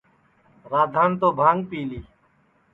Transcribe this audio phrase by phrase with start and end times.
[0.71, 1.99] رادھان تو بھانگ پی لی